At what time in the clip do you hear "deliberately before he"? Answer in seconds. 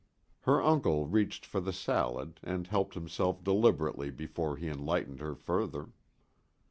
3.43-4.67